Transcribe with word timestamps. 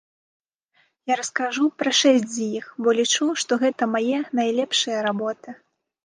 Я 1.09 1.17
раскажу 1.19 1.65
пра 1.81 1.91
шэсць 2.01 2.29
з 2.35 2.45
іх, 2.59 2.65
бо 2.87 2.93
лічу, 2.99 3.27
што 3.43 3.59
гэта 3.65 3.83
мае 3.95 4.17
найлепшыя 4.39 4.97
работы. 5.09 5.49